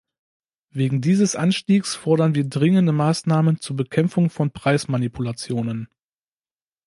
Wegen 0.71 1.01
dieses 1.01 1.35
Anstiegs 1.35 1.93
fordern 1.93 2.33
wir 2.33 2.45
dringende 2.45 2.91
Maßnahmen 2.91 3.59
zur 3.59 3.75
Bekämpfung 3.75 4.31
von 4.31 4.49
Preismanipulationen. 4.49 5.89